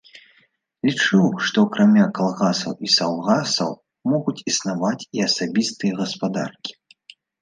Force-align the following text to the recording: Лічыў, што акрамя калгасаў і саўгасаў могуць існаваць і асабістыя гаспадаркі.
Лічыў, 0.89 1.25
што 1.49 1.65
акрамя 1.67 2.05
калгасаў 2.19 2.73
і 2.87 2.91
саўгасаў 2.95 3.71
могуць 4.15 4.37
існаваць 4.53 4.99
і 5.19 5.27
асабістыя 5.31 5.93
гаспадаркі. 6.05 6.71